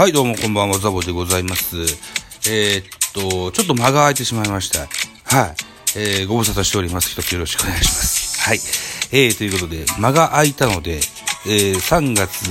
[0.00, 1.76] はい、どうもこんばんは、ザボでございます。
[2.48, 4.78] えーっと、ちょっと間が空いてしまいました。
[5.24, 5.54] はい。
[5.94, 7.10] えー、ご無沙汰しております。
[7.10, 8.40] 一つよろしくお願いします。
[8.40, 8.58] はい。
[9.12, 11.00] えー、ということで、間が空いたので、
[11.44, 12.50] えー、3月、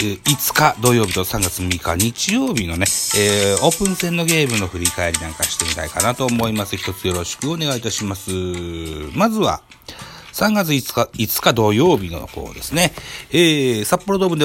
[0.00, 2.86] 5日土曜日と3月6日日曜日のね、
[3.18, 6.78] えー、オープン戦のゲームの振り返りなんかしてみたいかなと思います。
[6.78, 8.30] 一つよろしくお願いいたします。
[9.12, 9.60] まずは、
[10.34, 12.92] 3月5日、5日土曜日の方ですね。
[13.30, 14.44] えー、札幌ドームで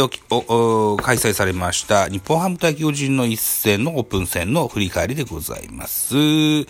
[1.03, 6.15] 開催されました日本ハム対巨人の一戦のオープン戦の振り返りでございます。
[6.15, 6.67] 3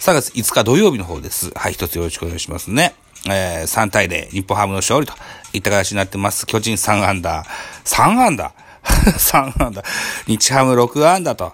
[0.00, 1.50] 月5日土曜日の方です。
[1.54, 2.94] はい、一つよろしくお願いしますね。
[3.28, 5.12] えー、3対0、日本ハムの勝利と
[5.52, 6.46] いった形になってます。
[6.46, 7.44] 巨人3安打。
[7.84, 9.82] 3安打 ?3 安打。
[10.26, 11.52] 日ハム6安打と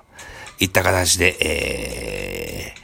[0.61, 2.80] いった形で、えー、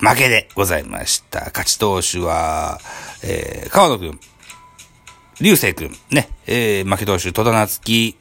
[0.00, 1.46] 負けでございました。
[1.46, 2.78] 勝ち投手は、
[3.22, 4.20] えー、川野くん、
[5.42, 8.16] 流星くん、ね、えー、負け投手、戸田夏樹、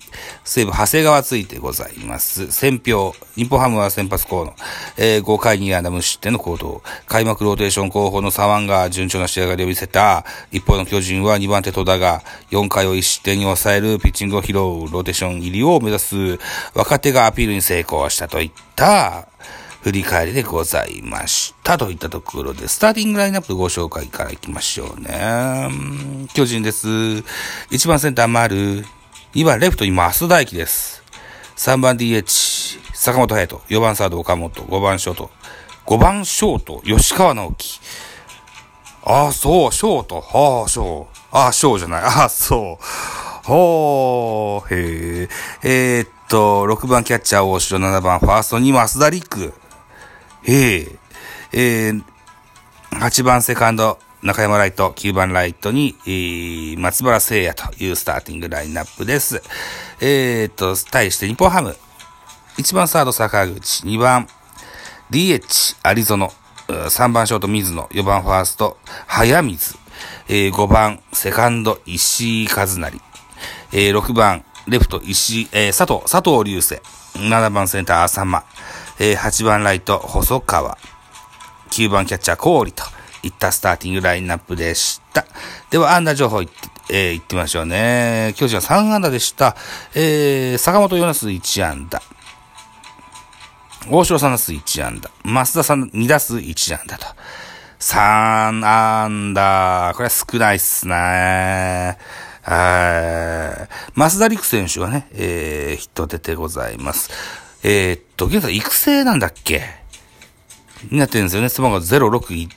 [0.46, 2.50] 西武、長谷川ついてございます。
[2.52, 4.56] 戦評、日本ハムは先発候補の、
[4.98, 16.40] えー、5回2安打無失点の好投、開幕ローテーション候補の左腕が順調な仕上がりを見せた、一方の巨人は2番手戸田が4回を1失点に抑えるピッチングを披露、ローテーション入りを目指す、
[16.74, 19.28] 若手がアピールに成功したといった、
[19.82, 21.78] 振り返りでございました。
[21.78, 26.28] といったところで、スターティングラインナップご紹介からいきましょうね。
[26.34, 26.88] 巨人です。
[26.88, 28.86] 1番センター丸。
[29.36, 31.04] 2番レフトに増大輝です。
[31.56, 33.76] 3番 DH、坂本隼人。
[33.76, 34.64] 4番サード岡本。
[34.64, 35.30] 5番ショート。
[35.86, 37.80] 5番ショート、吉川直樹。
[39.04, 40.22] ああ、そう、ショート。
[40.22, 41.06] はあ、ショー。
[41.32, 42.04] ああ、ショーじゃない。
[42.04, 42.86] ああ、そう。
[43.44, 45.30] ほー、へえ。
[45.64, 49.54] えー、っと、6番キャッチャー大城、7番ファーストに増田陸。
[50.50, 50.88] へえ。
[51.52, 52.04] えー、
[52.92, 59.42] 8番セカンド、中山ライト、9番ライトに、えー、松原聖也というスターティングラインナップです。
[60.02, 61.76] えー、っと、対して日本ハム。
[62.58, 64.28] 1番サード坂口、2番
[65.12, 66.32] DH アリゾノ、
[66.68, 68.78] 3番ショート水野、4番ファースト
[69.08, 69.76] 早水、
[70.28, 72.92] えー5番セカンド石井和成、
[73.72, 76.76] えー6番レフト石井、えー佐藤、佐藤隆星、
[77.16, 78.44] 7番センター浅間、
[79.00, 80.78] えー8番ライト細川、
[81.72, 82.84] 9番キャッチャー氷と
[83.24, 85.26] いったスターティングラインナップでした。
[85.70, 86.54] では、安打情報いって、
[86.90, 88.34] えー、言ってみましょうね。
[88.36, 89.56] 巨人は3安打でした。
[89.96, 92.02] えー、坂本ヨナス1安打。
[93.90, 95.10] 大城3打数1安打。
[95.24, 97.06] 増田さん2打数1安打と。
[97.80, 99.94] 3安打。
[99.96, 101.98] これは少ないっすね。
[102.42, 103.98] はい。
[103.98, 107.49] 増田陸選手はね、えー、ヒット出てございます。
[107.64, 109.64] えー、っと、現在育成なんだっけ？
[110.92, 111.50] になってるんですよね。
[111.50, 112.50] 背番号061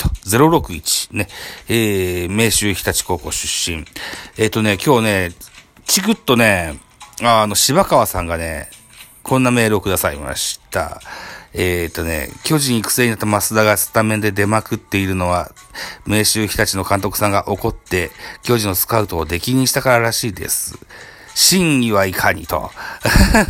[0.00, 1.28] と、061ね。
[1.68, 3.84] えー、明秀日立高校出身。
[4.36, 5.32] えーっとね、今日ね、
[5.86, 6.78] チクッとね、
[7.20, 8.70] あの、柴川さんがね、
[9.24, 11.00] こんなメールをくださいました。
[11.52, 15.50] えーっとね、巨人育成になった増田がスタメンで出まくっているのは、
[16.06, 18.12] 明秀日立の監督さんが怒って、
[18.42, 20.78] 巨人のスカウトを出禁にしたかららしいです。
[21.40, 22.72] 真意はいかにと、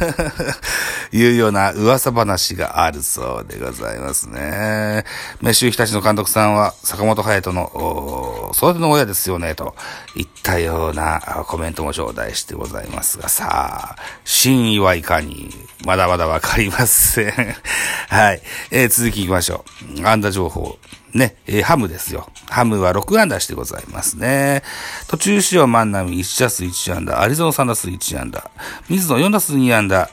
[1.11, 5.07] いうような噂話があるそうでございますね。
[5.41, 9.75] 明秀日立の監督さんは坂本隼人の育ての親ですよね、と
[10.15, 15.51] いったようなコメントも頂戴してございますが、さあ、真意はいかに、
[15.87, 17.33] まだまだわかりません。
[18.11, 18.43] はい。
[18.71, 19.65] えー続き行きましょ
[19.99, 20.07] う。
[20.07, 20.79] 安打情報。
[21.15, 22.31] ね、えーハムですよ。
[22.49, 24.63] ハムは6安打してございますね。
[25.09, 28.51] 途中使用万波1打数1安打、アリゾナ3打数1安打、
[28.89, 30.11] 水野4打数2安打、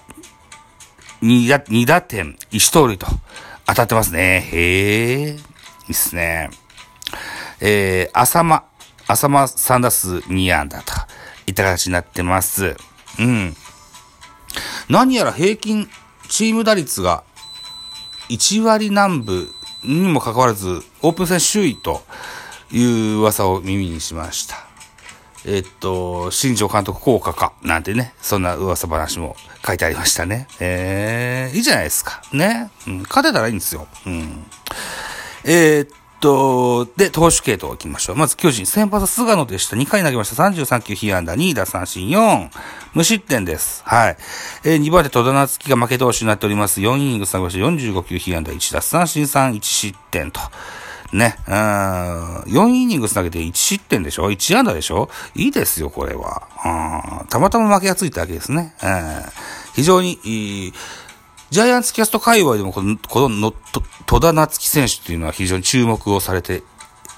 [1.21, 3.07] 2打 ,2 打点、1盗塁と
[3.65, 4.47] 当たってますね。
[4.51, 5.35] へえ、いい
[5.91, 6.49] っすね。
[7.59, 8.63] えー、浅間、
[9.07, 10.93] 浅間3打数2安打と
[11.47, 12.75] いった形になってます。
[13.19, 13.55] うん。
[14.89, 15.89] 何やら平均
[16.29, 17.23] チーム打率が
[18.29, 19.49] 1割南部
[19.85, 22.01] にもかかわらず、オープン戦首位と
[22.71, 24.65] いう噂を耳にしました。
[25.47, 29.35] えっと、新庄監督効果か、なんてね、そんな噂話も
[29.65, 30.47] 書いてありましたね。
[30.59, 32.21] えー、いいじゃないですか。
[32.33, 32.71] ね。
[32.87, 33.87] うん、勝てたらいいんですよ。
[34.07, 34.43] うん。
[35.43, 35.89] えー、っ
[36.19, 38.15] と、で、投手系統行きましょう。
[38.15, 39.77] まず巨人、先発菅野でした。
[39.77, 40.43] 2回投げました。
[40.43, 42.49] 33球、被安打、2打三振、4、
[42.95, 43.83] 無失点です。
[43.85, 44.17] はい。
[44.63, 46.79] えー、2番手、戸田夏樹が負け投手になっております。
[46.79, 47.59] 4イニング投げました。
[47.59, 50.39] 45球、被安打、1打三振、3、1失点と。
[51.13, 55.09] ね、うん、4イニング投げて1失点でしょ ?1 安打でしょ？
[55.35, 56.47] いいですよ、これは。
[57.21, 58.73] うん、たまたま負けがついたわけですね。
[58.81, 59.21] うん、
[59.75, 60.73] 非常にいい、
[61.51, 63.53] ジャイアンツキャスト界隈でもこの、この
[64.05, 66.63] 戸田夏樹選手っていうのは非常に注目をされて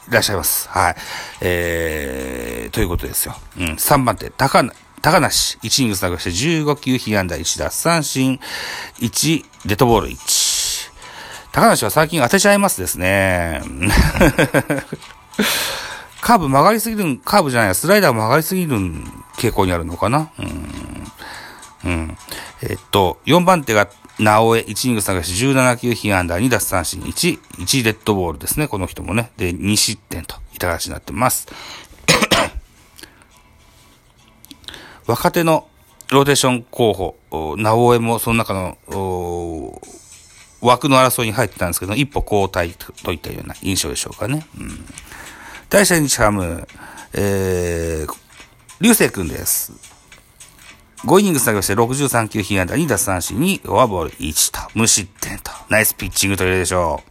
[0.09, 0.67] いらっしゃいます。
[0.69, 0.95] はい。
[1.41, 3.35] えー、ということですよ。
[3.57, 4.63] うん、3番手、高、
[5.07, 8.41] 高梨、1イニングス投げして15球、被安打1奪三振、
[8.99, 10.91] 1、デッドボール1。
[11.53, 13.61] 高梨は最近当てちゃいますですね。
[16.19, 18.75] カーブ曲がりすぎるカーブじゃない、スライダー曲がりすぎる
[19.37, 20.29] 傾向にあるのかな。
[20.39, 21.11] うん。
[21.85, 22.17] うん。
[22.61, 23.87] えっと、4番手が
[24.19, 29.31] 直江、1イニング探し17球被安打、2奪三振、1、1デッドボールですね、この人もね。
[29.37, 31.47] で、2失点と、いたがしになってます。
[35.07, 35.67] 若手の
[36.11, 38.77] ローテーション候補、直江もその中の、
[40.61, 44.45] 枠の争いに入ってたんですけど、一歩後退といったような印象でしょうかね。
[44.59, 44.85] うん。
[45.69, 46.67] 大社日ハム、
[47.13, 48.13] えー、
[48.81, 49.73] 流星君です。
[51.05, 57.01] 5イニング作業して63球被安打2奪三振にフォアボール1と無失点とナイスピッチングと言えるでしょ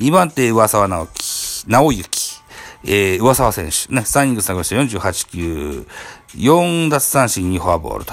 [0.00, 0.02] う。
[0.02, 2.42] 2番手、上沢直樹、直之、
[2.84, 5.86] えー、上沢選手、ね、3イニング作業して48球、
[6.36, 8.12] 4奪三振2フォアボールと、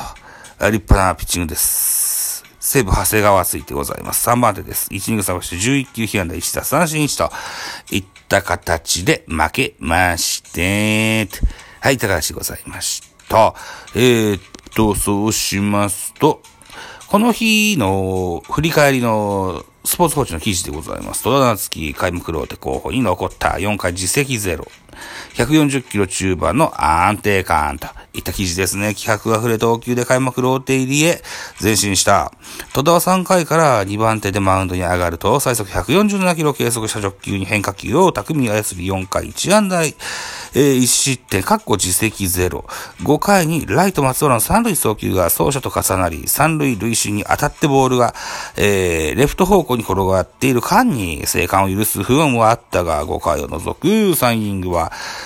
[0.70, 2.44] 立派なピッチングです。
[2.60, 4.30] 西武長谷川ついてございます。
[4.30, 4.90] 3番手です。
[4.92, 11.28] 1イニング作業して11球被安打1奪三振1といった形で負けまして、
[11.80, 13.56] はい、高橋でございました。
[13.96, 14.40] えー、
[14.76, 16.44] と、そうしますと、
[17.08, 21.24] この日の振り返りのスポーツコーチの記事でございます。
[21.24, 24.68] 戸田夏樹開幕ローテ候補に残った4回実績ゼロ。
[25.36, 28.94] 140キロ中盤の安定感といった記事ですね。
[28.96, 31.22] 気迫あふれ投球で開幕ローテ入りへ
[31.62, 32.32] 前進した。
[32.74, 42.66] 戸田は3回から2番手でマウンドに上がると、最速147キロ計測した直球に変化球を巧みに操り4回1安打、えー、1失点、かっこ実績ゼロ。
[43.04, 48.14] 5回にライト松原の3塁送球が走者と重なり、3塁塁審に当たってボールが、
[48.58, 54.81] えー、レフト方向に転がっている間に生還を許す不運はあったが、5回を除く3イニングは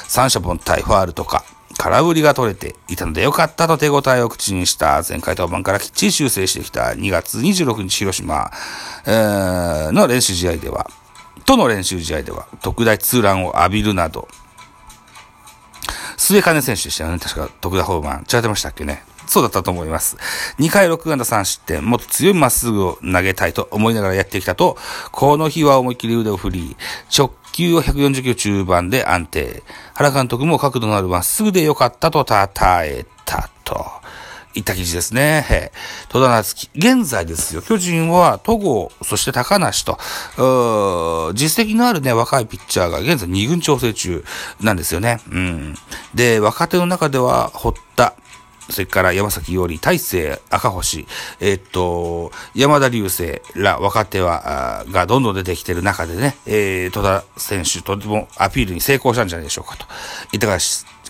[0.07, 1.44] 三者凡退ファールとか、
[1.78, 8.50] 空振りが取れていたのでよかったと手応えを口にした前回登板からきっちり修正してきた2月26日広島、
[9.06, 10.90] えー、の練習試合では、
[11.46, 14.28] との練習試合では特大ツーランを浴びるなど、
[16.18, 17.19] 末金選手でしたよね。
[17.19, 18.19] 確か特大ホームラン。
[18.22, 19.04] 違ってましたっけね。
[19.27, 20.18] そうだったと思います。
[20.60, 24.77] 2回6安打3失点、もっと強いまっすぐを投げたいと思いながらやってきたと、
[25.12, 26.77] この日は思いっきり腕を振り、
[27.16, 29.63] 直球を140キロ中盤で安定。
[29.94, 32.36] 原監督も角度のあるまっすぐで良かったと称
[32.83, 33.86] えたと。
[34.57, 35.71] いった記事ですね。
[36.07, 36.69] 戸田夏樹。
[36.75, 37.62] 現在ですよ。
[37.62, 40.00] 巨人は戸郷、そして高梨と、
[41.33, 44.24] 実績のあるね、若いピッチャーが現在2軍調整中
[44.62, 45.19] なんですよね。
[45.30, 45.75] うん。
[46.13, 48.13] で、若手の中では、堀田、
[48.69, 51.07] それから山崎伊織、大勢、赤星、
[51.40, 59.85] え、っと、山田流星ら若手は、がどんどん出てきてる中でね、えー、戸田選手とてもアピールに成功したんじゃないでしょうかと。
[60.31, 60.47] いった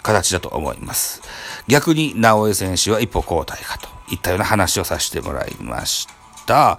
[0.03, 1.21] 形だと思います。
[1.67, 6.07] 逆に、直江選手は一歩後退かといったような話をさせてもらいまし
[6.45, 6.77] た。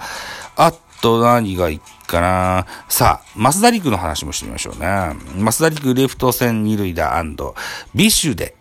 [0.56, 4.86] あと何がいいかなさあ、増田陸の話もしてみましょうね。
[5.38, 7.24] 増田陸レフト線二塁打
[7.94, 8.54] ビッシュで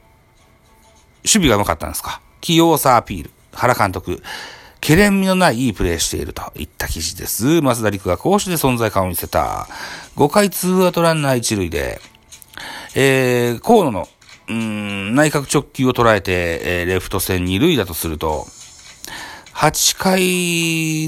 [1.25, 2.21] 守備がうまかったんですか？
[2.41, 3.31] 器用さアピール。
[3.53, 4.21] 原監督。
[4.81, 7.59] 懸念味のないいいプレーしているといった記事です。
[7.61, 9.67] 増田陸が攻守で存在感を見せた。
[10.15, 11.99] 5回ツーアウトランナー一塁で、
[12.93, 14.07] えー、河野の、
[14.47, 18.45] 内角直球を捉えて、えー、レフト線二塁だとすると、
[19.55, 20.19] 8回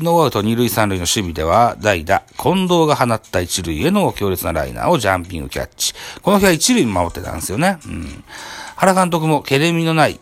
[0.03, 5.93] ノーアウト二塁三塁の守備では、代打、近藤が放った一塁への強烈なライナーをジャンピングキャッチ。
[6.23, 7.77] この日は一塁に守ってたんですよね。
[7.85, 8.23] うん。
[8.77, 10.19] 原監督もケレミのない、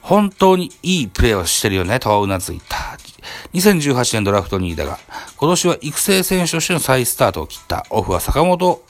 [0.00, 2.96] 本当にいいプレーをしてるよね、とはうなずいた。
[3.54, 4.98] 2018年ドラフト2位だが、
[5.36, 7.84] 今年は育成選手としての再スタートを切った。
[7.90, 8.82] オフは坂本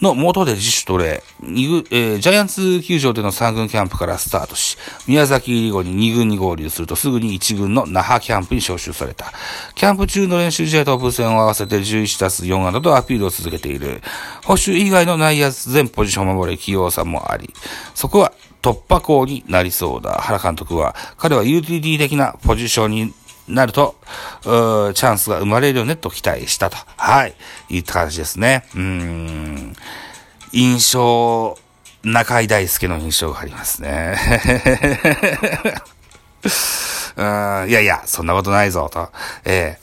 [0.00, 9.32] の元で自主トレ、えー、ジャイアンツ球場での3軍キャンプからスタートし、宮崎入り後に2軍に合流するとすぐに1軍の那覇キャンプに招集された。
[9.74, 14.02] キャンプ中の練習試合とオープン戦を合わせて11打数4安打とアピールを続けている。
[14.44, 17.52] 保守以外の内野全ポジションを守れ起用さもあり、
[17.94, 18.32] そこは
[18.62, 20.12] 突破口になりそうだ。
[20.12, 23.14] 原監督は、彼は UTD 的なポジションに
[23.48, 23.96] なると、
[24.42, 26.76] チャンスが生まれるよねと期待したと。
[26.96, 27.34] はい。
[27.68, 28.66] いった感じですね。
[28.74, 29.74] うん。
[30.52, 31.58] 印象、
[32.02, 34.16] 中井大輔の印象がありますね。
[37.16, 37.24] うん、
[37.68, 39.10] いやいや、そんなことないぞ、と。
[39.44, 39.78] え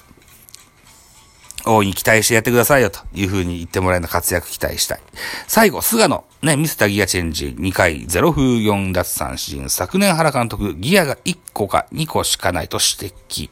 [1.65, 5.01] 大いに期待してやってくださいよ、というふうに言ってもらえるの活躍期待したい。
[5.47, 6.23] 最後、菅野。
[6.41, 9.69] ね、ミスターギアチェンジ2回0風4奪三振。
[9.69, 13.49] 昨年原監督、ギアが1個か2個しかないと指摘。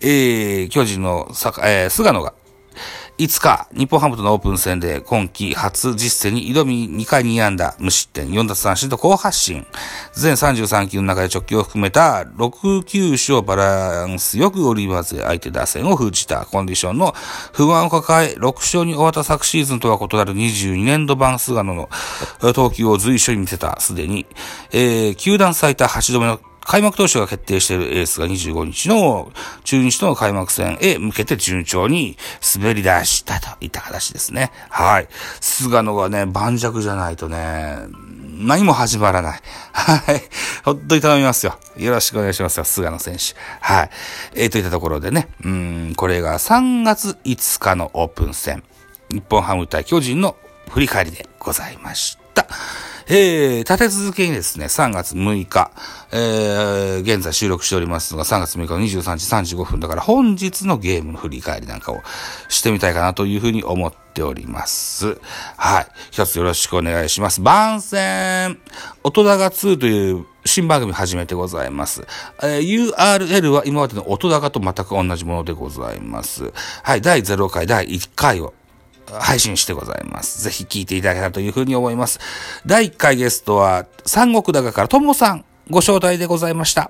[0.00, 1.26] えー、巨人の、
[1.62, 2.34] えー、菅野が
[3.18, 9.66] 5日、日本ハムとのオープン戦で今季初実戦に挑み2回2安打、無失点、4奪三振と好発進。
[10.12, 17.12] 全33球の中で直球を含めた6球種をバランスよく織り交ぜ相手打線を封じたコンディションの
[17.52, 21.88] 不安を抱え、6勝に終わった昨シーズンとは異なる22年度版菅野の
[22.54, 24.26] 投球を随所に見せた、すでに、
[24.70, 29.32] えー、球団最多8度目の開幕投手が決定しているエースが25日の
[29.64, 32.18] 中日との開幕戦へ向けて順調に
[32.56, 34.52] 滑り出したといった形ですね。
[34.68, 35.08] はい。
[35.40, 37.78] 菅野がね、盤石じゃないとね、
[38.38, 39.40] 何も始まらない。
[39.72, 40.20] はい。
[40.62, 41.58] 本当に頼みますよ。
[41.78, 43.34] よろしくお願いしますよ、菅野選手。
[43.62, 43.90] はい。
[44.34, 48.62] えー、といったところでね、うん、これが3月5日のオープン戦。
[49.10, 50.36] 日本ハム対巨人の
[50.68, 52.46] 振り返りでございました。
[53.10, 55.70] えー、立て続けにですね、3月6日、
[56.12, 62.02] えー、現在収録しておりますのが3月6日の23時35分だから本日のゲームの振り返りなんかを
[62.48, 65.18] してみたいかなというふうに思っております。
[65.56, 65.86] はい。
[66.10, 67.40] 一つよろしくお願いします。
[67.40, 68.58] 番宣、
[69.02, 72.06] 音高2という新番組始めてございます。
[72.42, 76.52] えー、URL は今までの音高と全く同じものでございます。
[76.82, 77.00] はい。
[77.00, 78.52] 第0回、第1回を
[79.20, 80.42] 配信してございます。
[80.42, 82.20] ぜひ聞いていただけたらというふうに思います。
[82.66, 86.86] 第1回ゲストは、三国高からともさんご招待でございました。